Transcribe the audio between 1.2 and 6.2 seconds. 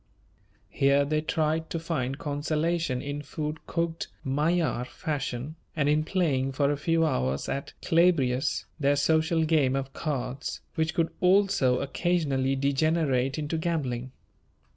tried to find consolation in food cooked Magyar fashion, and in